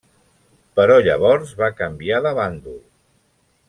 Però 0.79 0.95
llavors 1.09 1.53
va 1.61 1.71
canviar 1.83 2.25
de 2.29 2.33
bàndol. 2.43 2.85